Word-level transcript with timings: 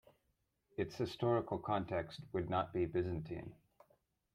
Its 0.77 0.95
historical 0.95 1.59
context 1.59 2.21
would 2.33 2.49
not 2.49 2.73
be 2.73 2.87
Byzantine. 2.87 3.53